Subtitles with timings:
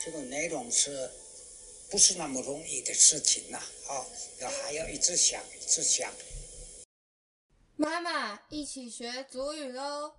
[0.00, 1.10] 这个内容是
[1.90, 3.56] 不是那么容易的事情呐？
[3.56, 4.06] 啊，
[4.40, 6.08] 要还要一直想，一直想。
[7.74, 10.12] 妈妈，一起学祖语喽！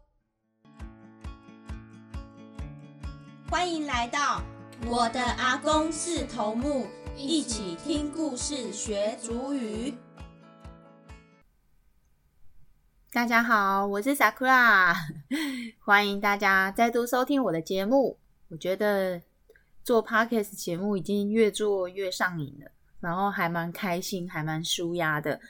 [3.50, 4.44] 欢迎来到
[4.85, 6.85] 我的阿公是头目，
[7.15, 9.93] 一起听故事学祖语。
[13.13, 14.93] 大家好，我是 Sakura，
[15.79, 18.20] 欢迎大家再度收听我的节目。
[18.49, 19.21] 我觉得
[19.90, 25.41] 做 Podcast 节目已经越做越上瘾了，然后还蛮开心，还蛮舒压的。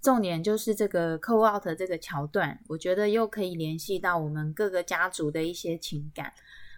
[0.00, 6.32] 重点就是这个 call out 这个桥段，我觉得又可以联系到我们各个家族的一些情感。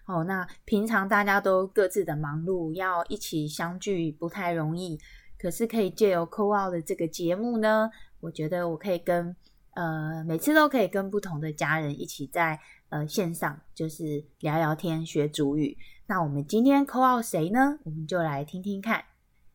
[0.07, 4.99] 哦，那平常大家都各自的忙碌，要一起相聚不太容易。
[5.39, 7.91] 可是可以借由 call out 的这个节目呢，
[8.21, 9.37] 我觉得我可以跟
[9.75, 15.77] 呃每次都可以跟不同的家人一起在呃线上，就是聊聊天学主语。
[16.07, 17.79] 那我们今天 call out 谁呢？
[17.85, 19.05] 我们就来听听看，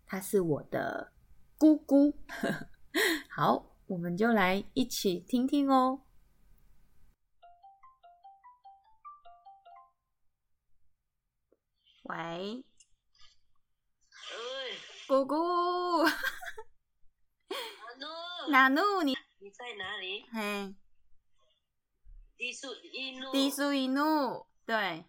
[0.06, 1.12] 他是我的
[1.58, 2.14] 姑姑。
[3.30, 6.02] 好，我们就来一起听听哦。
[12.04, 12.64] 喂，
[15.08, 15.36] 姑姑，
[18.50, 20.26] 哪努你你在哪里？
[20.34, 20.74] 嘿，
[22.36, 23.32] 低速一路。
[23.32, 25.06] 低速一路，对，啊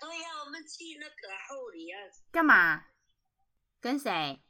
[0.00, 2.00] 对呀、我们去那个后里啊，
[2.32, 2.86] 干嘛？
[3.78, 4.42] 跟谁？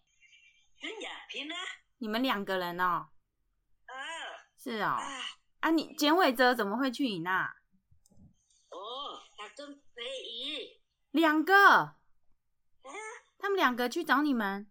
[0.81, 1.57] 跟亚萍啊，
[1.97, 3.09] 你们两个人哦？
[3.87, 3.93] 啊
[4.57, 4.87] 是哦。
[4.87, 5.03] 啊
[5.59, 7.45] 啊，你简伟哲怎么会去你那？
[8.69, 10.81] 哦，他跟飞姨
[11.11, 11.99] 两个，啊，
[13.37, 14.71] 他们两个去找你们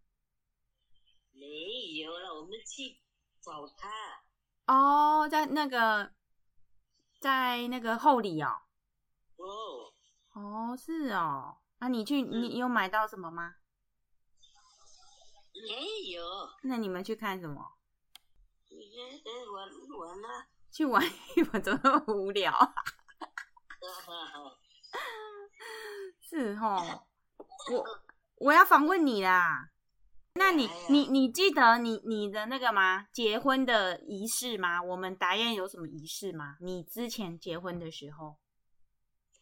[1.33, 1.45] 没
[2.01, 3.01] 有了，我们去
[3.47, 3.89] 找他。
[4.65, 6.11] 哦，在那个，
[7.21, 8.63] 在那个后里哦。
[9.37, 9.93] 哦，
[10.33, 11.59] 哦，是哦。
[11.79, 13.55] 啊，你去，你你有买到什么吗？
[15.53, 16.21] 没有，
[16.63, 17.77] 那你们去看什么？
[19.53, 21.01] 玩玩啊，去玩
[21.35, 22.51] 一玩，怎么那么无聊？
[22.51, 22.73] 哈
[23.79, 24.57] 哈哈。
[26.19, 27.07] 是哦，
[27.71, 27.85] 我
[28.35, 29.69] 我要访问你啦。
[30.37, 33.07] 那你你你记得你你的那个吗？
[33.11, 34.81] 结婚的仪式吗？
[34.81, 36.57] 我们达燕有什么仪式吗？
[36.61, 38.37] 你之前结婚的时候？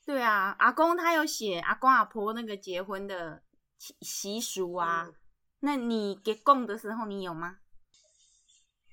[0.06, 3.44] 对啊，阿公他有写阿公阿婆那个结婚的
[3.78, 5.04] 习习俗啊。
[5.06, 5.14] 嗯
[5.62, 7.58] 那你给供的时候你有吗？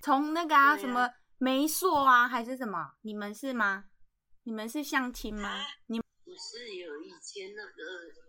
[0.01, 2.93] 从那个啊啊什么媒妁啊还是什么？
[3.03, 3.85] 你们是吗？
[4.45, 5.51] 你们是相亲吗？
[5.51, 8.22] 啊你不是有以前那个，以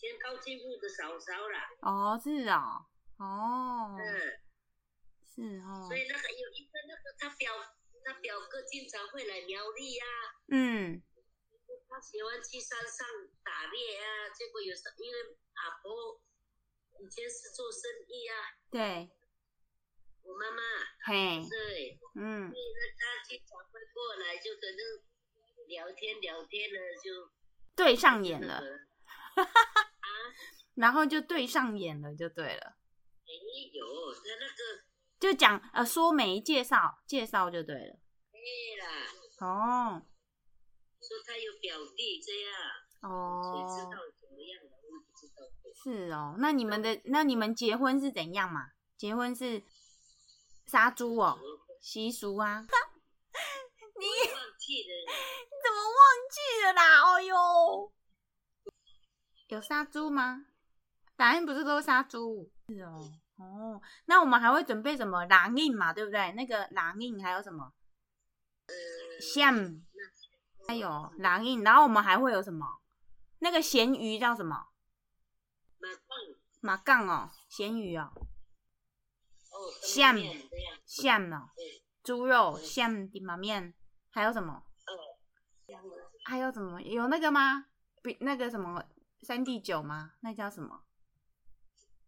[0.00, 2.86] 前高进步的嫂嫂啦，哦是哦。
[3.18, 3.96] 哦。
[4.00, 4.02] 嗯。
[5.28, 5.84] 是哦。
[5.86, 7.52] 所以那个有一个那个他表
[8.02, 10.04] 他表哥经常会来苗栗呀、
[10.48, 11.02] 嗯。
[11.86, 13.06] 他喜欢去山上
[13.44, 14.30] 打猎啊。
[14.30, 16.22] 结果有时候因为阿婆
[16.98, 18.34] 以前是做生意啊，
[18.70, 19.10] 对。
[20.22, 20.62] 我妈妈
[21.04, 21.44] 嘿。
[21.46, 22.48] 对，嗯。
[22.48, 24.80] 所以呢他经常会过来，就可能
[25.68, 27.30] 聊天聊天了就
[27.76, 28.60] 对上眼了，
[29.36, 29.50] 那个
[30.74, 32.76] 然后就对上眼了就对了，
[33.26, 33.32] 没
[33.72, 34.84] 有他那个
[35.18, 37.98] 就讲呃说媒介绍介绍就对了
[38.32, 38.40] 对
[38.80, 38.86] 啦，
[39.46, 40.02] 哦
[41.00, 42.52] 说他有表弟这样，
[43.00, 45.36] 谁知哦道怎么样的，我也不知道。
[45.82, 48.70] 是哦，那你们的那你们结婚是怎样嘛？
[48.96, 49.62] 结婚是
[50.66, 51.38] 杀猪哦
[51.80, 52.66] 习俗啊？
[53.98, 54.92] 你忘记了。
[55.48, 56.00] 你怎么忘
[56.30, 57.00] 记了啦？
[57.02, 57.92] 哦哟，
[59.50, 60.46] 有杀猪吗？
[61.16, 62.50] 答案不是都杀猪？
[62.68, 66.32] 是哦，哦，那我们还会准备什么狼印嘛，对不对？
[66.32, 67.72] 那个狼印还有什么？
[69.20, 69.82] 像，
[70.68, 72.80] 还有狼印，然后我们还会有什么？
[73.40, 74.68] 那个咸鱼叫什么？
[75.80, 76.06] 马杠
[76.60, 80.16] 马杠哦，咸鱼哦，哦，像
[80.84, 83.74] 像哦，对，猪肉像的马面，
[84.10, 84.62] 还有什么？
[86.24, 86.80] 还有什么？
[86.82, 87.66] 有那个吗？
[88.02, 88.84] 比那个什么
[89.22, 90.14] 三 D 九吗？
[90.20, 90.82] 那叫什么？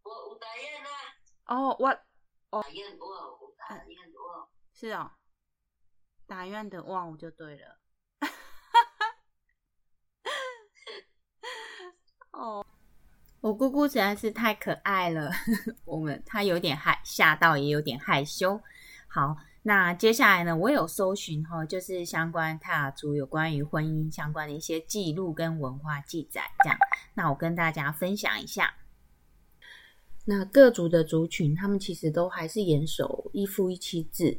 [0.03, 0.87] 我我打雁啊，
[1.45, 1.89] 哦，我
[2.61, 5.11] 打雁我我打雁我，是哦，
[6.27, 7.79] 打院的哇我就对了。
[12.31, 12.65] 哦，
[13.41, 15.31] 我姑姑实在是太可爱了，
[15.85, 18.59] 我们她有点害吓到，也有点害羞。
[19.07, 26.77] 好，那接下来呢，我有搜寻哈，就是相关泰雅族有关于婚姻相关的一些记录跟文化记载，这样，
[27.13, 28.75] 那我跟大家分享一下。
[30.25, 34.37] 那各族的族群，他们其实都还是严守一夫一妻制，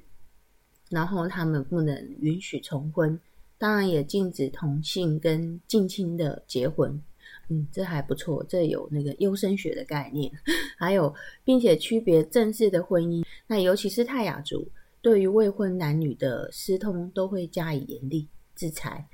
[0.90, 3.18] 然后他们不能允许重婚，
[3.56, 7.00] 当然也禁止同性跟近亲的结婚，
[7.48, 10.30] 嗯，这还不错，这有那个优生学的概念，
[10.76, 14.66] 还有并且区别正式的婚姻，那尤其是泰雅族，
[15.04, 19.06] 对于未婚男女的私通都会加以严厉制裁。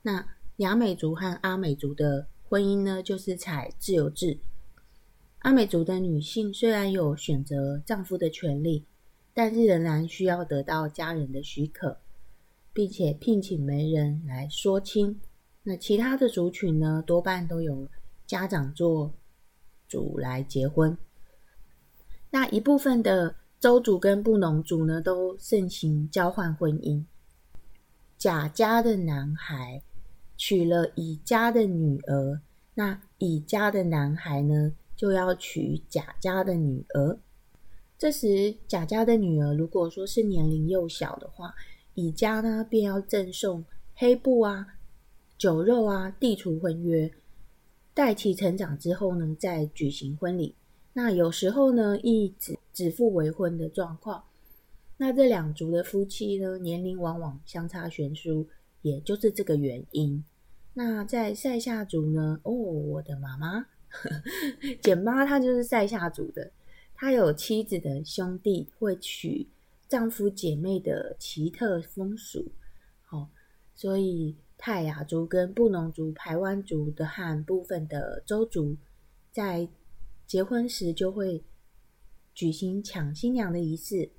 [0.00, 4.38] 那雅美族和阿美族的婚姻呢，就是采自由制。
[5.40, 8.86] 阿美族的女性虽然有选择丈夫的权利，
[9.34, 11.98] 但是仍然需要得到家人的许可，
[12.72, 15.20] 并且聘请媒人来说亲。
[15.64, 17.86] 那其他的族群呢，多半都有
[18.26, 19.12] 家长做
[19.86, 20.96] 主来结婚。
[22.30, 23.36] 那一部分的
[23.66, 27.04] 周族跟布农族呢，都盛行交换婚姻。
[28.16, 29.82] 甲家的男孩
[30.36, 32.40] 娶了乙家的女儿，
[32.74, 37.18] 那乙家的男孩呢，就要娶甲家的女儿。
[37.98, 41.52] 这时，甲家的女儿如果说是年龄幼小的话，
[41.94, 43.64] 乙家呢便要赠送
[43.96, 44.64] 黑布啊。
[45.36, 47.10] 酒肉啊，地除婚约，
[47.92, 50.54] 待其成长之后呢，再举行婚礼。
[50.96, 54.24] 那有时候呢，亦指指腹为婚的状况。
[54.96, 58.48] 那这两族的夫妻呢，年龄往往相差悬殊，
[58.80, 60.24] 也就是这个原因。
[60.72, 63.66] 那在塞夏族呢，哦，我的妈妈
[64.80, 66.50] 简妈，她就是塞夏族的，
[66.94, 69.46] 她有妻子的兄弟会娶
[69.86, 72.50] 丈夫姐妹的奇特风俗。
[73.02, 73.28] 好，
[73.74, 74.34] 所以。
[74.58, 78.74] 泰雅族跟布农族、排湾族的和部分的周族，
[79.30, 79.68] 在
[80.26, 81.44] 结婚时就会
[82.34, 84.10] 举行抢新娘的仪式。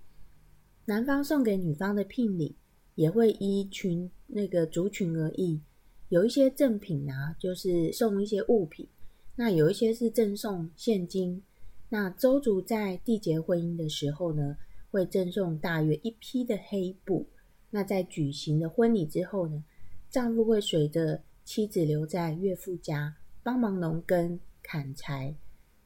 [0.86, 2.56] 男方送给女方的聘礼
[2.96, 5.62] 也会依群那个族群而异，
[6.10, 8.88] 有一些赠品啊，就是送一些物品；
[9.36, 11.44] 那有一些是赠送现金。
[11.90, 14.58] 那周族在缔结婚姻的时候呢，
[14.90, 17.28] 会赠送大约一批的黑布。
[17.70, 19.64] 那在举行了婚礼之后呢？
[20.10, 23.14] 丈夫会随着妻子留在岳父家
[23.44, 25.36] 帮忙农耕、砍柴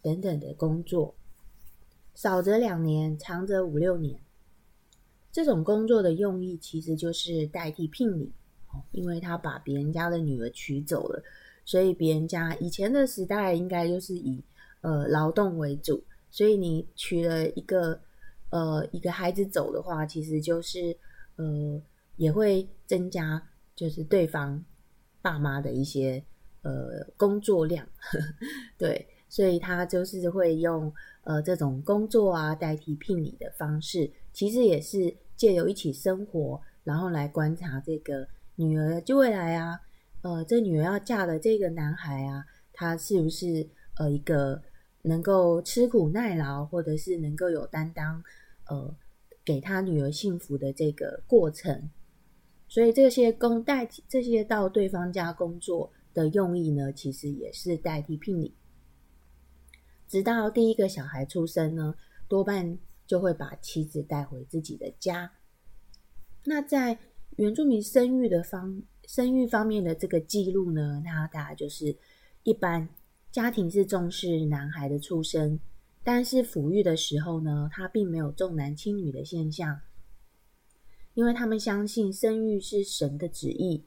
[0.01, 1.15] 等等的工作，
[2.13, 4.19] 少则两年，长则五六年。
[5.31, 8.31] 这种工作的用意其实就是代替聘礼，
[8.91, 11.23] 因为他把别人家的女儿娶走了，
[11.63, 14.43] 所以别人家以前的时代应该就是以
[14.81, 17.99] 呃劳动为主，所以你娶了一个
[18.49, 20.97] 呃一个孩子走的话，其实就是
[21.35, 21.81] 呃
[22.17, 23.47] 也会增加。
[23.73, 24.63] 就是对方
[25.23, 26.23] 爸妈的一些
[26.61, 27.87] 呃工作量，
[28.77, 30.93] 对，所以他就是会用
[31.23, 39.79] 呃这种工作啊代替聘礼的方式，其实也是借由一起生活，然后来观察这个女儿就未来啊，
[40.21, 42.43] 呃，这女儿要嫁的这个男孩啊，
[42.73, 43.65] 他是不是
[43.97, 44.61] 呃一个
[45.03, 48.21] 能够吃苦耐劳，或者是能够有担当，
[48.67, 48.93] 呃，
[49.45, 51.89] 给他女儿幸福的这个过程。
[52.67, 58.53] 所以这些工代替这些到对方家工作的用意呢，其实也是代替聘礼。
[60.11, 61.95] 直到第一个小孩出生呢，
[62.27, 62.77] 多半
[63.07, 65.31] 就会把妻子带回自己的家。
[66.43, 66.99] 那在
[67.37, 71.95] 原住民生育的方生育方面的这个记录呢，那大概就是
[72.43, 72.89] 一般
[73.31, 75.57] 家庭是重视男孩的出生，
[76.03, 79.79] 但是抚育的时候呢，他并没有重男轻女的现象。
[81.13, 83.85] 因为他们相信生育是神的旨意，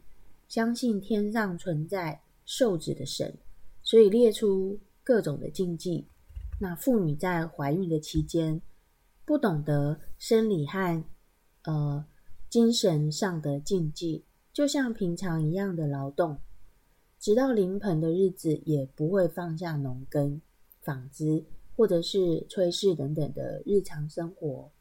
[0.48, 3.36] 相信天上存在受子的神，
[3.82, 6.06] 所以列出各种的禁忌。
[6.64, 8.62] 那妇女在怀孕的期间，
[9.26, 11.04] 不懂得生理和
[11.64, 12.06] 呃
[12.48, 16.38] 精神上的禁忌，就像平常一样的劳动，
[17.20, 20.40] 直到临盆的日子也不会放下农耕、
[20.80, 21.44] 纺织
[21.76, 24.72] 或者是炊事等等的日常生活。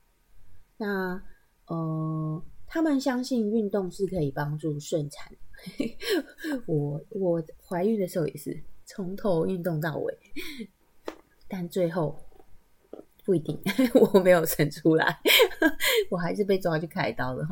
[0.77, 1.21] 那。
[1.65, 5.31] 呃，他们相信运动是可以帮助顺产。
[6.67, 10.13] 我我怀孕的时候也是从头运动到尾，
[11.47, 12.17] 但最后
[13.23, 13.59] 不一定，
[14.13, 15.19] 我没有生出来，
[16.11, 17.45] 我还是被抓去开刀了。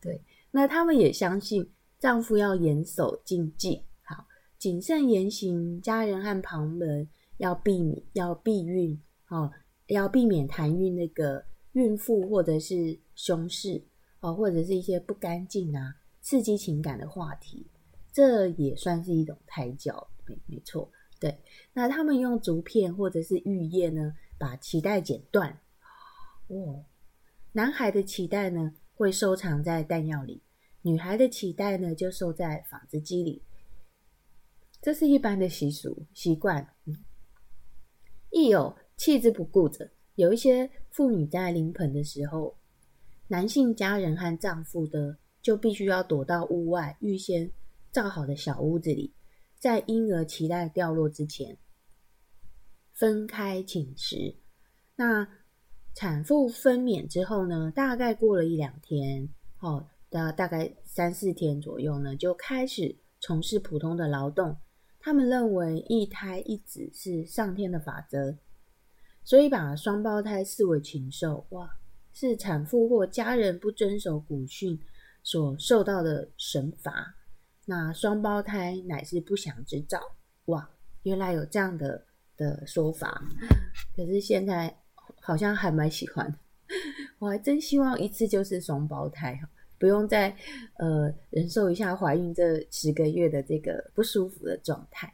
[0.00, 0.20] 对，
[0.50, 4.26] 那他们也相信丈夫要严守禁忌，好
[4.58, 7.08] 谨慎言行，家人和旁人
[7.38, 9.50] 要避免要避孕，哦，
[9.86, 11.44] 要避免谈孕那个。
[11.74, 13.82] 孕妇或者是凶事
[14.20, 17.66] 哦，或者是一些不干净啊、刺激情感的话题，
[18.12, 20.92] 这也算是一种胎教，没没错。
[21.22, 21.38] 对，
[21.72, 25.56] 那他们用竹片或者是玉叶呢，把脐带剪断。
[26.48, 26.84] 哦，
[27.52, 30.42] 男孩的脐带呢会收藏在弹药里，
[30.82, 33.40] 女孩的脐带呢就收在纺织机里。
[34.80, 36.66] 这是一般的习俗习惯。
[38.30, 39.88] 亦有弃之不顾者。
[40.16, 42.56] 有一些妇女在临盆的时候，
[43.28, 47.48] 男性家人和丈夫的就必须要躲到屋外预先
[47.92, 49.14] 造好的小屋子里，
[49.62, 51.56] 在婴儿脐带掉落之前
[52.92, 54.34] 分开寝食。
[54.96, 55.28] 那
[55.94, 59.28] 产妇分娩之后呢，大概过了一两天，
[59.60, 64.56] 哦，大大概三四天左右呢，就开始从事普通的劳动。
[64.98, 68.36] 他们认为一胎一子是上天的法则，
[69.22, 71.46] 所以把双胞胎视为禽兽。
[71.50, 71.70] 哇，
[72.12, 74.80] 是产妇或家人不遵守古训
[75.22, 77.14] 所受到的神罚。
[77.66, 80.00] 那双胞胎乃是不祥之兆。
[80.46, 80.68] 哇，
[81.04, 82.04] 原来有这样的
[82.36, 83.22] 的说法。
[83.96, 84.74] 可是现在
[85.20, 86.34] 好像还蛮喜欢，
[87.18, 89.48] 我还真希望一次就是双胞胎哈。
[89.78, 90.30] 不用再
[90.78, 95.12] 呃忍受一下怀孕这十个月的这个不舒服的状态。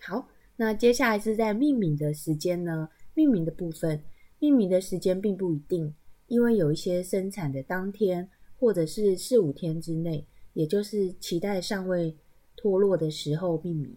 [0.00, 2.88] 好，那接下来是在命名的时间呢？
[3.14, 4.00] 命名的部分，
[4.38, 5.92] 命名的时间并不一定，
[6.28, 12.16] 因为有一些生产的当天或者是四五天之内，也就是脐带尚未
[12.56, 13.96] 脱落的时候命名。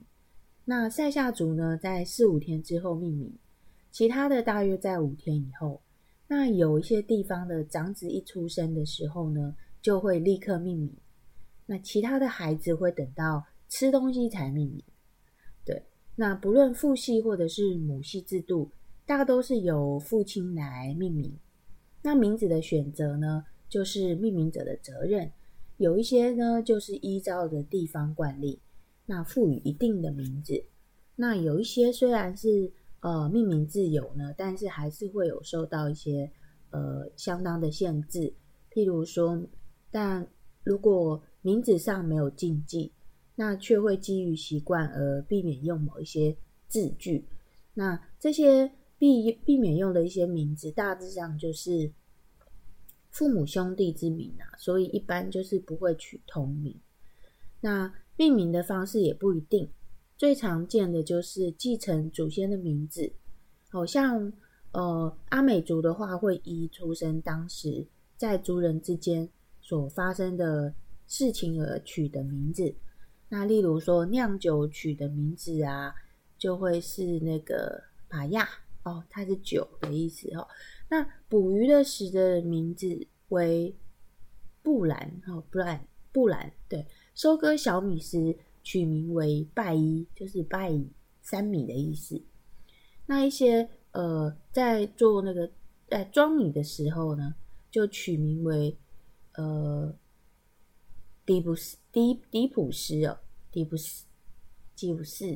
[0.66, 3.38] 那塞夏族呢，在四五天之后命名，
[3.92, 5.82] 其他的大约在五天以后。
[6.28, 10.92] 那有一些地方的长子一出生的时候呢，就会立刻命名。
[11.68, 14.84] 那其他的孩子会等到吃东西才命名。
[15.64, 15.84] 对，
[16.16, 18.72] 那不论父系或者是母系制度，
[19.06, 21.38] 大都是由父亲来命名。
[22.02, 25.32] 那名字的选择呢，就是命名者的责任。
[25.78, 28.62] 有一些呢，就是依照的地方惯例，
[29.06, 30.66] 那赋予一定的名字。
[31.16, 32.72] 那有一些虽然是。
[33.02, 36.32] 呃，命名自由呢，但是还是会有受到一些
[36.72, 38.34] 呃相当的限制。
[38.72, 39.44] 譬如说，
[39.92, 40.28] 但
[40.64, 42.94] 如果名字上没有禁忌，
[43.36, 46.36] 那却会基于习惯而避免用某一些
[46.68, 47.28] 字句。
[47.76, 51.94] 那这些避避免用的一些名字，大致上就是
[53.16, 56.78] 父母兄弟之名啊，所以一般就是不会取同名。
[57.62, 59.72] 那命名的方式也不一定。
[60.18, 63.14] 最常见的就是继承祖先的名字，
[63.70, 64.34] 好像
[64.74, 69.30] 呃阿美族的话会依出生当时在族人之间
[69.62, 70.76] 所发生的
[71.08, 72.76] 事情而取的名字。
[73.30, 75.96] 那例如说酿酒取的名字啊，
[76.38, 78.46] 就会是那个玛亚
[78.84, 80.46] 哦，它是酒的意思哦。
[80.90, 83.76] 那捕鱼的时的名字为
[84.62, 88.38] 布兰哦，布兰布兰对，收割小米时。
[88.68, 90.74] 取名为拜一，就是拜
[91.22, 92.20] 三米的意思。
[93.06, 95.52] 那一些呃，在做那个
[95.88, 97.36] 在装米的时候呢，
[97.70, 98.76] 就取名为
[99.36, 99.96] 呃
[101.28, 103.20] 迪普斯迪迪普斯哦，
[103.52, 104.08] 迪普斯
[104.74, 105.28] 吉普斯，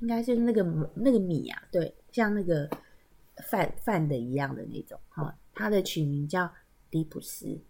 [0.00, 0.62] 应该是那个
[0.96, 2.68] 那个米啊，对，像那个
[3.44, 5.38] 饭饭的一样的那种哈。
[5.52, 6.52] 它的取名叫
[6.90, 7.60] 迪普斯，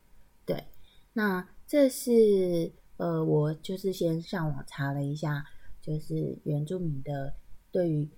[0.45, 0.67] 对，
[1.13, 2.73] 那这是。
[2.99, 5.45] 呃，我就是先上网查了一下，
[5.83, 7.35] 就是原住民的
[7.71, 8.09] 对于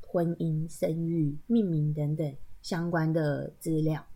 [0.00, 4.06] 婚姻、生育、命名等等相关的资料。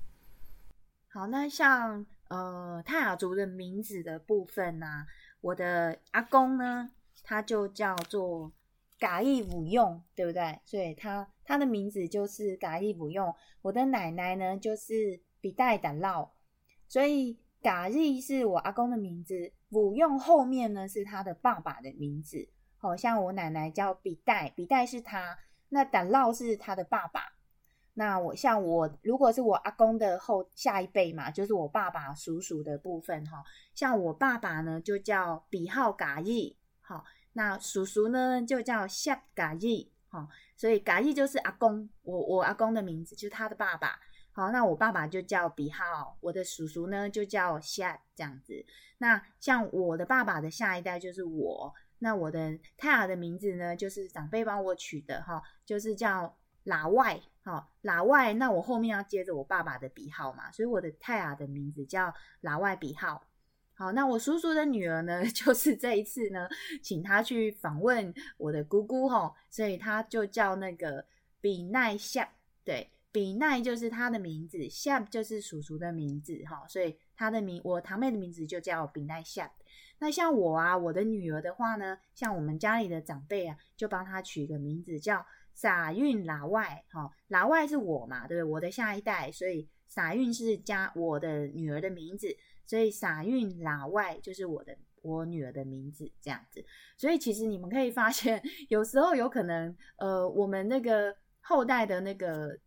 [1.09, 5.05] 好，那像呃泰雅族的名字的部分呢，
[5.41, 6.93] 我的阿公呢，
[7.25, 8.53] 他就叫做
[9.01, 10.61] 嘎义武用，对不对？
[10.65, 13.35] 所以他他的名字就是嘎义武用。
[13.61, 16.31] 我的奶奶呢，就是比代胆烙，
[16.89, 17.39] 所以。
[17.63, 22.49] 嘎日是我阿公的名字，不用后面呢是他的爸爸的名字。
[22.77, 27.21] 好像我奶奶叫比代，比代是他，那胆烙是他的爸爸。
[27.95, 33.45] 那我像我，如果是我阿公的后下一辈嘛，就是我爸爸叔叔的部分哈。
[33.77, 37.05] 像我爸爸呢就叫比号嘎日，好，
[37.35, 40.29] 那叔叔呢就叫夏嘎日，好，
[40.59, 43.99] 所以嘎日就是阿公，我我阿公的名字就是他的爸爸。
[44.35, 48.63] 好，那我爸爸就叫比浩，我的叔叔呢就叫夏这样子。
[48.99, 58.35] 那像我的爸爸的下一代就是我，那我的泰雅的名字呢就是长辈帮我取的哈，就是叫拉外哈拉外。
[58.35, 63.25] 那我后面要接着我爸爸的笔号嘛，所以我的泰雅的名字叫拉外笔号。
[63.83, 66.49] 好，那我叔叔的女儿呢， 就是这一次呢，
[66.81, 71.05] 请他去访问我的姑姑哈，所以他就叫那个
[71.41, 72.31] 比奈夏
[72.63, 72.89] 对。
[73.11, 79.51] 比奈就是他的名字，夏就是叔叔的名字，哈，所以他的名我堂妹的名字就叫比奈夏。
[79.99, 88.53] 那像我啊，我的女儿的话呢，像我们家里的长辈啊，就帮她取一个名字叫傻运老外，哈，老外是我嘛，对不对？
[88.53, 92.35] 我的下一代，所以傻运是加我的女儿的名字，
[92.67, 96.65] 所以傻运老外就是我的我女儿的名字，这样子。
[96.97, 102.59] 所以其实你们可以发现，有时候有可能，呃，我们那个后代的那个。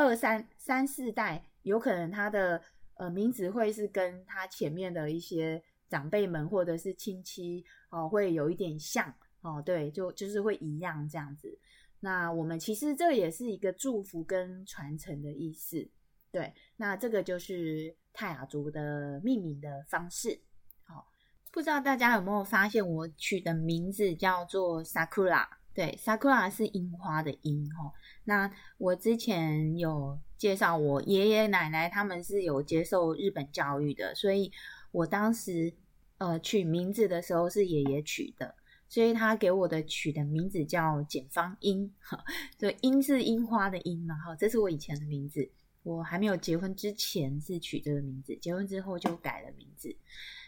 [0.00, 2.62] 二三三四代有可能他的
[2.98, 11.58] 呃名字会是跟他前面的一些长辈们或者是亲戚哦，会有一点像哦，对，就就是会一样这样子。
[11.98, 15.90] 那我们其实这也是一个祝福跟传承的意思，
[16.30, 16.52] 对。
[16.76, 20.40] 那这个就是泰雅族的命名的方式。
[20.84, 21.06] 好，
[21.50, 27.92] 不知道大家有没有发现，我取的名字叫做 Sakura，对，Sakura 是樱花的樱哈。
[28.24, 34.52] 那我之前有介绍，我爷爷奶奶他们是有接受日本教育的，所以
[34.92, 35.74] 我当时
[36.18, 38.54] 呃取名字的时候是爷爷取的。
[38.90, 42.24] 所以他给我的取的名字叫简方樱，哈，
[42.56, 45.46] 对，樱是樱花的樱嘛，哈，这是我以前的名字。
[45.88, 49.96] 我还没有结婚之前是取这个名字，结婚之后就改了名字。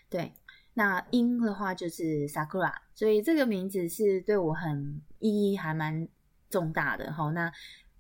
[0.09, 0.33] 对，
[0.75, 6.07] 那樱的话就是 sakura，所以这个名字是对我很意义还蛮
[6.49, 7.31] 重大的，哈。
[7.31, 7.53] 那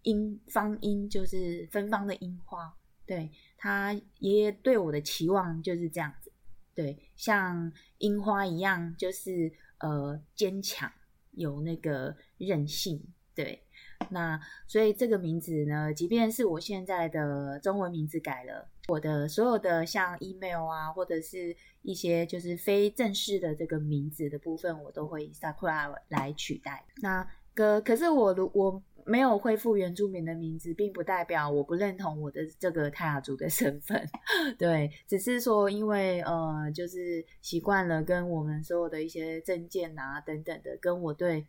[0.02, 2.74] 樱方樱就是芬芳的樱花，
[3.06, 6.32] 对他爷爷对我的期望就是这样子，
[6.74, 9.52] 对，像樱花一样，就是。
[9.80, 10.92] 呃，坚强
[11.30, 13.02] 有那个韧性，
[13.34, 13.64] 对，
[14.08, 26.84] 那所以这个名字呢，即便是我现在的中文名字改了，我的所有的像 email 啊，或者是一些就是非正式的这个名字的部分，我都会以 Sakura 来取代。
[27.02, 28.82] 那个可是我如我。
[29.06, 34.06] 没有恢复原住民的名字，并不代表我不认同我的这个泰雅族的身份。
[34.58, 41.44] 对，只是说因为呃，就是习惯了跟我们所有的一些证件啊等等的，跟我对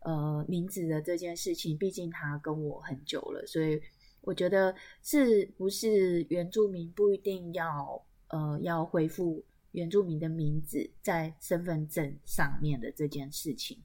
[0.00, 3.80] 呃名字的这件事情，毕竟他跟我很久了，所以
[4.22, 13.82] 我觉得是不是原住民不一定要呃要恢复原住民的名字在身份证上面的这件事情。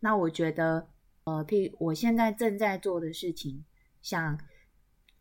[0.00, 0.88] 那我觉得。
[1.24, 3.62] 呃，譬如我现在正在做的事情，
[4.00, 4.40] 像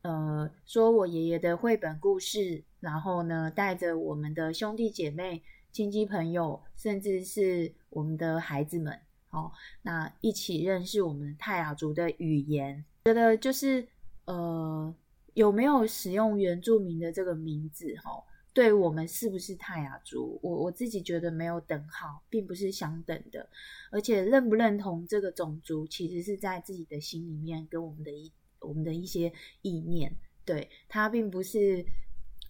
[0.04, 8.98] 呃，说我爷爷的绘本故事，然后呢，带着我们的兄弟姐妹、亲戚朋友，甚至是我们的孩子们，
[9.38, 9.52] 哦，
[9.84, 13.88] 那一起认识我们泰雅族的语言，觉得就是
[14.26, 14.94] 呃，
[15.34, 18.24] 有没有使用原住民的这个名字，哈。
[18.54, 23.48] 对我们是不是泰雅族，我我自己觉得没有等号，并不是相等的。
[23.92, 30.12] 而且认不认同这个种族，其实是在自己的心里面跟我们的一我们的一些意念。
[30.44, 31.86] 对他并不是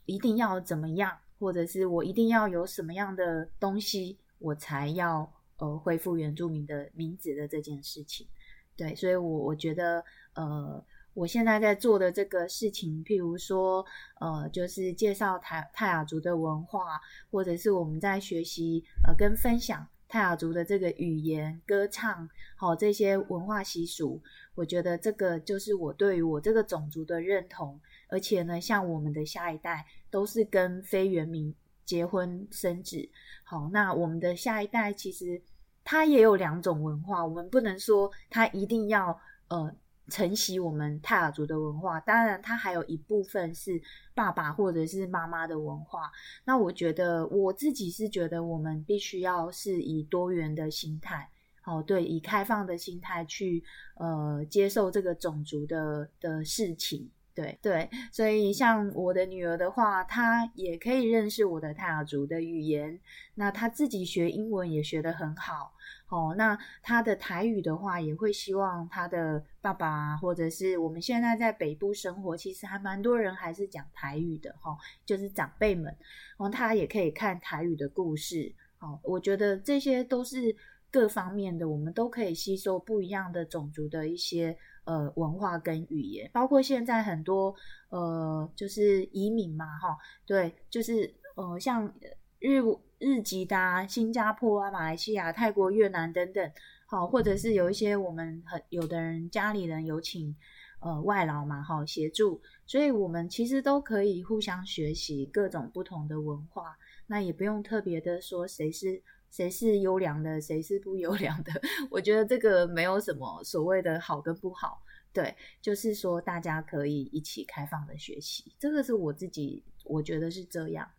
[0.06, 8.28] 一定要怎么样，或者是我一定要有什么样的东西，我才要呃恢复原住民的名字的这件事情。
[8.76, 10.84] 对，所以我我觉得呃。
[11.14, 13.84] 我现在在做的这个事情，譬如说，
[14.20, 24.22] 呃，就是介绍泰泰雅族的文化，或者是我们在学习呃跟分享泰雅族的这个语言、歌唱，好这些文化习俗。
[24.54, 27.82] 我觉得这个就是我对于我这个种族的认同。
[28.10, 31.52] 而且呢，像我们的下一代都是跟非原民
[31.88, 33.10] 结婚生子，
[33.44, 35.42] 好，那我们的下一代其实
[35.84, 39.76] 他也有两种文化，我们不能说他一定要呃。
[40.10, 43.78] 承袭我们泰雅族的文化，当然它还有一部分是
[44.16, 46.10] 爸爸或者是妈妈的文化。
[46.46, 51.30] 那我觉得我自己是觉得，我们必须要是以多元的心态，
[51.66, 53.62] 哦，对，以开放的心态去
[53.98, 57.12] 呃接受这个种族的的事情。
[57.38, 63.00] 对对，所以像我的女儿的话，她也可以认识我的泰雅族的语言。
[63.36, 65.72] 那她自己学英文也学得很好。
[66.10, 78.52] 哦，那她的台语的话，也会希望她的爸爸或者是我们现在在北部生活，其实还蛮多人还是讲台语的哈，就是长辈们，然后他也可以看台语的故事。
[78.80, 80.56] 哦，我觉得这些都是
[80.90, 84.58] 各方面的，我们都可以吸收不一样的种族的一些。
[84.88, 87.54] 呃，文化跟语言，包括现在很多
[87.90, 91.94] 呃，就是移民嘛，哈，对，就是呃，像
[92.40, 92.62] 日
[92.98, 96.52] 日籍的啊新加坡啊、马来西亚、泰国、越南等等，
[96.86, 100.34] 好，或者是有一些我们很有的人家里人有请
[100.80, 109.04] 呃外劳嘛，哈，协助，所以我们其实都可以互相学习各种不同的文化，那也不用特别的说谁是。
[109.30, 111.52] 谁是优良的，谁是不优良的？
[111.92, 114.82] 我觉得这个没有什么所谓的好跟不好，
[115.14, 120.90] 对，就是说大家可以一起开放的学习，这个是我自己我觉得是这样。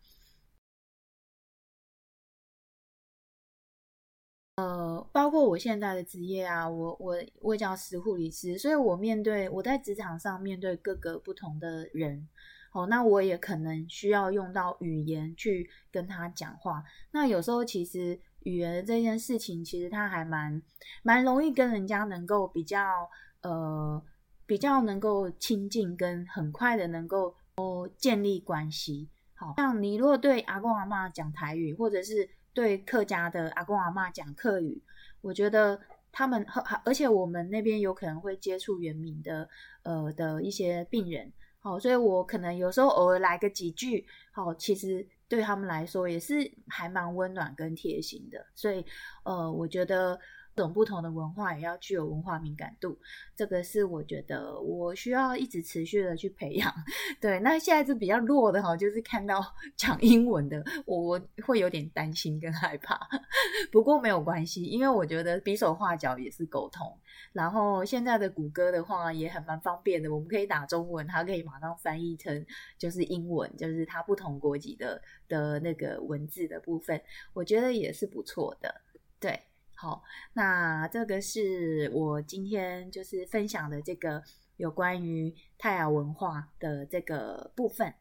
[4.55, 12.27] 呃，包括我现在的职业啊，我我我叫师护理师，所以我面对我在职场上面对各个不同的人。
[12.71, 16.83] 哦，那我也可能需要用到语言去跟他讲话。
[17.11, 20.61] 那有时候其实语言这件事情，其实他还蛮
[21.03, 23.09] 蛮容易跟人家能够比较
[23.41, 24.01] 呃
[24.45, 29.09] 比较能够亲近，跟很快的能够哦建立关系。
[29.33, 34.83] 好像你如果对阿公阿妈讲台语，或者是对客家的阿公阿妈讲客语，
[35.21, 35.79] 我觉得
[36.11, 39.47] 他们和而且我们那边有可能会接触原民的
[39.83, 46.35] 呃的一些病人，好，所以我可能有时候偶尔来个几句，好，其实对他们来说也是
[46.67, 48.85] 还蛮温暖跟贴心的，所以
[49.23, 50.19] 呃，我觉得。
[50.55, 52.97] 种不同的文化也要具有文化敏感度，
[53.35, 56.73] 这个是我觉得我需要一直持续的去培养。
[57.21, 59.41] 对，那现在是比较弱的哈，就是看到
[59.77, 62.99] 讲英文的，我会有点担心跟害怕。
[63.71, 66.85] 不过没有关系，因为我觉得比手画脚也是沟通。
[67.31, 72.45] 然后现在的谷歌的话也很蛮方便的，我们可以打中文，它可以马上翻译成
[72.77, 77.01] 就是英文，就是它不同国籍的的那个文字的部分，
[77.33, 78.81] 我觉得也是不错的。
[79.19, 79.39] 对。
[79.81, 84.21] 好，那这个是我今天就是分享的这个
[84.57, 87.93] 有关于泰雅文化的这个部分。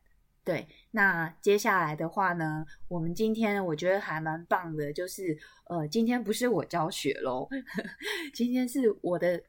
[0.43, 5.39] 对，那接下来的话呢，我们今天我觉得还蛮棒的，就是
[5.69, 7.49] 呃，今天不是我教学喽，
[8.35, 9.41] 今天是我的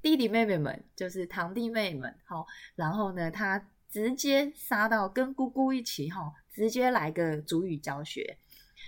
[0.00, 8.38] 弟弟妹妹们，就是堂弟妹们，好，然后呢，他直接杀到跟姑姑一起哈，直接来个主语教学，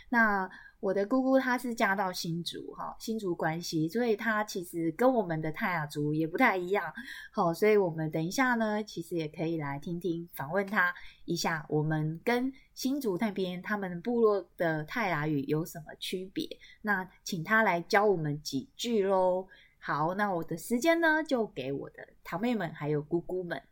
[0.09, 0.51] 那。
[0.81, 6.93] 我的姑姑她是嫁到新竹哈，新竹关系，所以她其实跟我们的泰雅族也不太一样，
[7.33, 16.47] 好，所以我们等一下呢，其实也可以来听听访问她一下，我们跟新竹那边他们部落的泰雅语有什么区别？
[16.83, 19.49] 那请她来教我们几句喽。
[19.79, 23.63] 好，那我的时间呢，就给我的堂妹们还有姑姑们。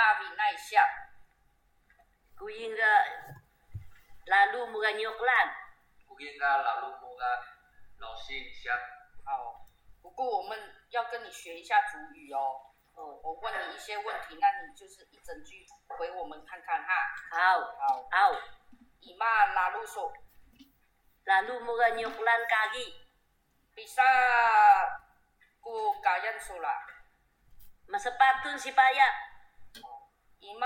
[0.00, 0.88] ka vi nai siap
[2.32, 2.94] ku inga
[4.24, 4.88] lalu muga
[10.00, 10.58] 不过我们
[10.90, 12.72] 要跟你学一下主语哦。
[12.94, 16.88] 呃，我问你一些问题，那你就是一整句回我们看看哈。
[17.30, 18.32] 好，好，好。
[19.00, 20.12] 伊玛拉鲁索，
[21.24, 22.94] 拉鲁木个纽克兰加吉，
[23.74, 24.02] 比萨
[25.60, 26.70] 古加恩索拉，
[27.86, 29.04] 马斯巴顿西班牙。
[30.40, 30.56] 一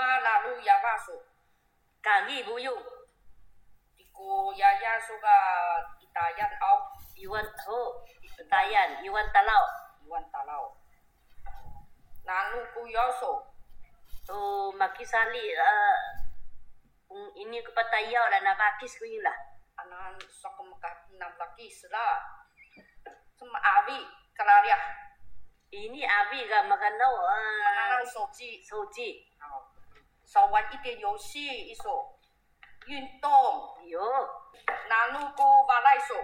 [4.15, 4.23] 个
[4.55, 5.27] 爷爷说个
[5.99, 7.51] 一大样熬，一碗好，
[8.21, 9.51] 一大样一碗大捞，
[10.01, 10.71] 一碗大捞。
[12.25, 13.51] 那路不要说。
[14.25, 15.97] Oh, makisali uh,
[17.05, 19.37] kung ini kepatayaw lah na bakis ko yun lah.
[19.77, 22.25] Anan sa kumakat na bakis lah.
[23.37, 24.01] Sama avi
[24.33, 24.81] kalaria.
[25.69, 27.13] Ini avi ga maganaw.
[27.21, 28.65] Uh, maganaw soji.
[28.65, 29.29] Soji.
[30.25, 32.19] 少玩一点游戏，一说
[32.87, 33.29] 运动。
[33.87, 34.01] 有，
[34.89, 36.17] 那如果把来说，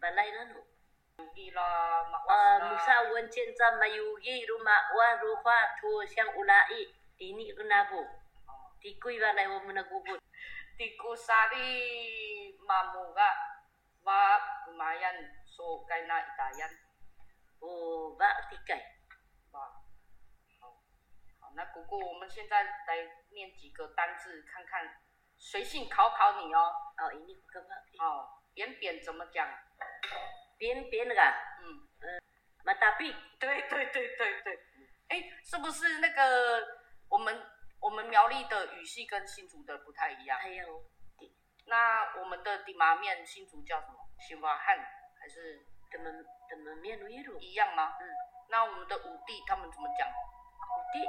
[0.00, 0.44] 把来了
[1.34, 6.94] 你啦，马呃，木沙文件怎没有耶鲁马瓦如花托香乌拉伊？
[7.16, 8.04] 迪尼乌那古，
[8.80, 10.06] 迪贵瓦来我们那古古，
[10.76, 13.20] 迪古沙里马木个
[14.02, 15.12] 瓦古马样
[15.46, 16.68] 说该那一大样，
[17.60, 18.99] 哦，瓦迪盖。
[21.54, 22.96] 那姑姑，我们现在来
[23.30, 25.00] 念几个单字，看看，
[25.36, 26.72] 随性考考你哦。
[26.98, 27.36] 哦，一定。
[28.00, 29.48] 哦，扁扁怎么讲？
[30.58, 31.20] 扁扁的个。
[31.20, 32.22] 嗯嗯，
[32.64, 33.14] 马达比。
[33.38, 34.58] 对对对对对。
[35.08, 36.62] 哎，是不是那个
[37.08, 37.42] 我们
[37.80, 40.38] 我们苗栗的语系跟新竹的不太一样？
[40.38, 40.84] 还有，
[41.66, 43.94] 那我们的底麻面新竹叫什么？
[44.18, 44.78] 新华汉
[45.20, 45.66] 还是？
[45.90, 46.08] 怎么
[46.48, 47.96] 怎么面如一路一样吗？
[48.00, 48.06] 嗯。
[48.48, 50.08] 那我们的五弟他们怎么讲？
[50.08, 51.04] 五弟。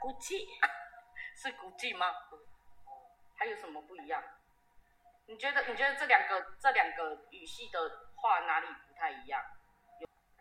[0.00, 0.48] 古迹，
[1.34, 2.06] 是古迹吗？
[3.36, 4.22] 还有什么不一样？
[5.26, 5.62] 你觉得？
[5.66, 9.42] 你觉得这两个这两个语系的话哪里不太一样？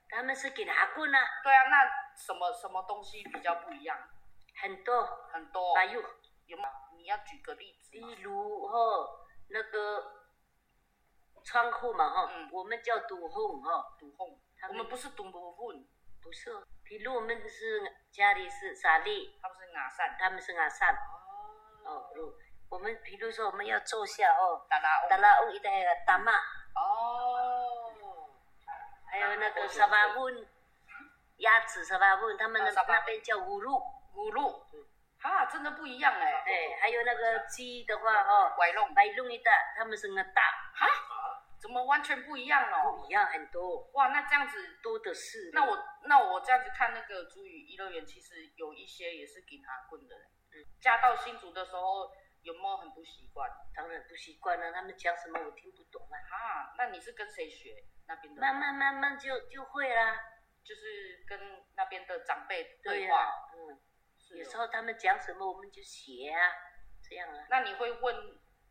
[0.10, 1.18] 他们是给哪棍呢？
[1.44, 3.98] 对啊，那什么什么东西比较不一样？
[4.62, 5.74] 很多很多。
[5.74, 6.00] 还有
[6.46, 6.70] 有吗？
[6.96, 7.98] 你要举个例子。
[7.98, 8.78] 例如哈，
[9.50, 10.30] 那个
[11.44, 14.40] 窗户嘛哈，我们叫堵缝哈，堵缝。
[14.70, 15.88] 我们不是堵缝，
[16.26, 16.50] 不是。
[16.84, 20.96] 比如我们是家里是沙砾，他们是阿善，他们是阿善。
[21.86, 22.34] 哦，哦，
[22.70, 26.32] 我们比如说我们要坐下哦，达拉达拉翁一带个大妈。
[26.34, 27.94] 哦。
[29.08, 30.48] 还有那个沙巴温，
[31.38, 33.80] 鸭子沙巴温，他们那那边叫五路，
[34.16, 34.66] 五路。
[35.22, 36.44] 啊，真的不一样哎。
[36.46, 40.42] 哎，还有那个鸡的话哦，白弄，白弄一带，他们是那大。
[40.74, 40.88] 哈？
[41.60, 42.98] 怎么完全不一样哦？
[42.98, 43.90] 不一样很多。
[43.94, 45.52] 哇，那这样子多的是。
[45.54, 50.16] 那我那我这样子看那个朱语一乐园，其实有一些也是给他棍的。
[50.16, 50.66] 嗯。
[50.80, 53.50] 嫁到新竹的时候，有没有很不习惯？
[53.74, 56.16] 当然不习惯了，他们讲什么我听不懂啊。
[56.36, 58.42] 啊，那你是跟谁学那边的？
[58.42, 60.18] 慢慢慢慢就就会啦。
[60.64, 61.40] 就是跟
[61.76, 63.32] 那边的长辈对呀、话。
[63.54, 63.80] 嗯，
[64.36, 66.52] 有时候他们讲什么我们就写啊，
[67.08, 67.46] 这样啊。
[67.50, 68.16] 那你会问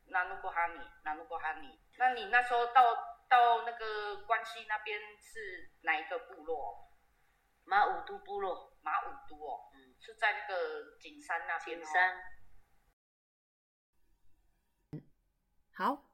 [0.08, 1.78] 南努国哈尼，南努国哈尼？
[1.96, 2.94] 那你那时候到
[3.28, 6.90] 到那个关西那边是哪一个部落？
[7.64, 11.82] 马武都部落，马武都哦，嗯，是在那个景山那边、哦。
[11.82, 12.20] 景山。
[15.72, 16.10] 好，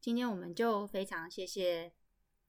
[0.00, 1.92] 今天我们就非常谢谢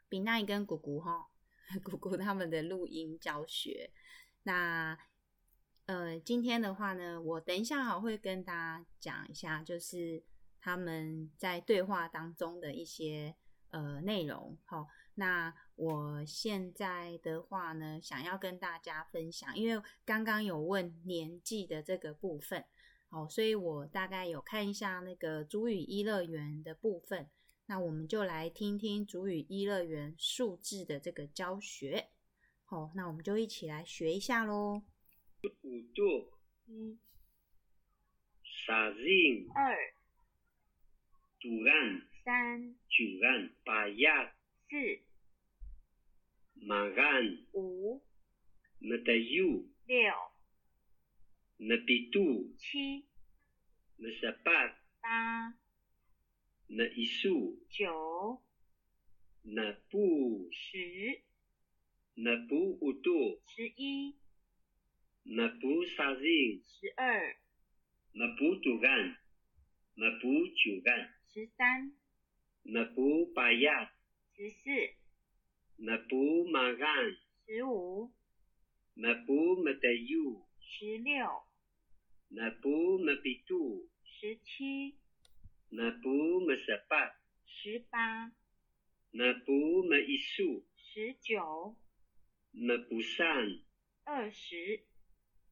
[0.08, 1.30] 比奈跟姑姑哈，
[1.84, 3.92] 姑姑他们的录音教学。
[4.44, 4.98] 那
[5.88, 10.24] 呃，今天的话呢，我等一下哈会跟大家讲一下，就是
[10.66, 13.36] 他们在对话当中的一些
[13.70, 14.58] 呃内容。
[14.66, 22.66] 好，那我现在的话呢，想要跟大家分享，因为刚刚有问年纪的这个部分。
[23.12, 27.30] 好，所以我大概有看一下那个主语一乐园的部分，
[27.68, 32.08] 那我们就来听听主语一乐园数字的这个教学。
[32.64, 34.82] 好，那我们就一起来学一下喽。
[35.44, 36.02] 五度、
[36.66, 36.98] 一、
[38.66, 39.78] 三零、二、
[41.46, 44.34] 杜安、三、九安、八亚、
[44.68, 45.00] 四、
[46.56, 48.02] 马安、五、
[48.80, 49.96] 那得有、六、
[51.58, 53.06] 那比度、七、
[53.98, 54.70] 那十八、
[55.02, 55.54] 八、
[56.66, 58.42] 那一数、九、
[59.44, 61.22] 那不、十、
[62.16, 64.16] 那不五度、十一、
[65.22, 67.38] 那不三零、十二、
[68.14, 69.16] 那不杜安、
[69.94, 71.92] 那不九安、十三、
[72.64, 73.92] 那不八亚、
[74.34, 74.70] 十四、
[75.76, 76.78] 那不马安、
[77.46, 78.10] 十五、
[78.94, 81.44] 那不那得有、十六、
[82.30, 84.96] 那不那比度、十七、
[85.72, 87.10] 那不那十八、
[87.46, 88.32] 十八、
[89.12, 91.76] 那不那一数、十九、
[92.52, 93.60] 那不三、
[94.06, 94.86] 二十、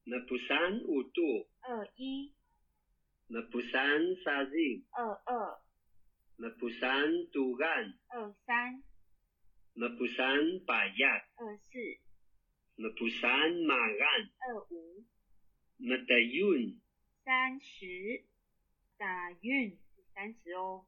[0.06, 1.22] 那不三五度、
[1.60, 2.32] 二一、
[3.28, 5.60] 那不三三零、二二、
[8.10, 8.84] 二三、
[11.38, 12.00] 二四、
[14.40, 15.04] 二五、
[17.24, 18.24] 三十，
[18.98, 19.78] 打运
[20.16, 20.86] 三十哦，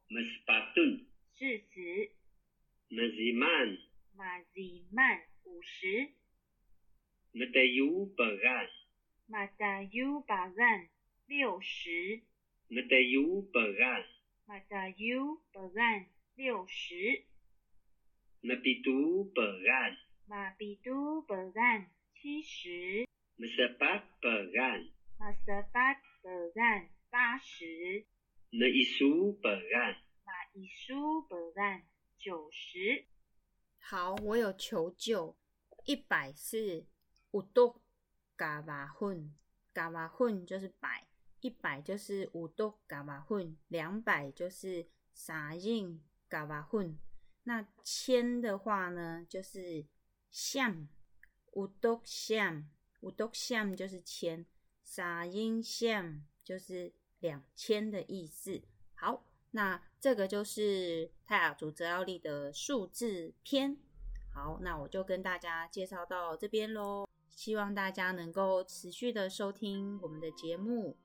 [1.38, 2.10] 四十，
[5.44, 6.10] 五十，
[11.26, 12.22] 六十，
[12.68, 14.15] 那得
[14.48, 16.06] 马达 U 八万
[16.36, 17.24] 六十，
[18.42, 24.30] 那比度百安、马比都八万七十，那十八百
[24.60, 26.00] 安、马十八八
[26.54, 28.06] 万八十，
[28.50, 31.82] 那一数百安、马一书八万
[32.16, 33.04] 九十，
[33.80, 35.36] 好，我有求救。
[35.84, 36.86] 一百是
[37.32, 37.82] 五度
[38.36, 39.34] 嘎巴混，
[39.72, 41.05] 嘎巴混就是百，
[41.46, 46.98] 一百就是五度嘎巴混，两百就是三印嘎巴混。
[47.44, 49.86] 那千的话呢，就是
[50.28, 50.88] 像
[51.52, 54.44] 五度像，五度像就是千，
[54.82, 58.60] 三印像就是两千的意思。
[58.94, 63.76] 好，那这个就是泰雅族泽奥利的数字篇。
[64.34, 67.06] 好，那我就跟大家介绍到这边喽。
[67.30, 70.96] 希望大家能够持续的收听我们的节目。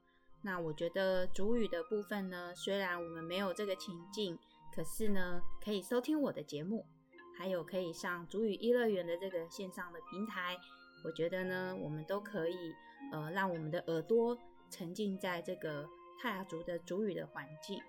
[0.43, 4.37] 那我觉得主语的部分呢，虽然我们没有这个情境，
[4.73, 6.85] 可是呢，可以收听我的节目，
[7.37, 10.57] 还有可以上主语一乐园的这个线上的平台。
[11.03, 12.73] 我觉得呢，我们都可以
[13.11, 14.37] 呃，让我们的耳朵
[14.69, 15.87] 沉浸在这个
[16.19, 17.81] 泰雅族的主语的环境。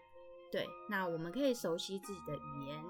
[0.50, 2.84] 对，那我们可以熟悉自己的语言。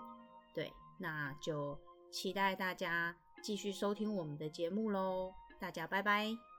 [0.54, 1.78] 对，那就
[2.10, 6.51] 期待大家继续收听我们的节目喽，大家拜拜。